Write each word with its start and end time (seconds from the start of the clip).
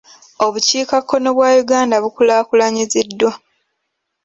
Obukiikakkono 0.45 1.29
bwa 1.37 1.49
Uganda 1.63 1.95
bukulaakulanyiziddwa. 2.03 3.31